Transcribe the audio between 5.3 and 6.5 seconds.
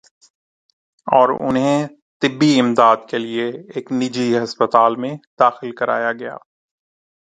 داخل کرایا گیا